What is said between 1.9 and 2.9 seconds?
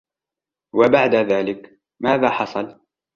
ماذا حصل؟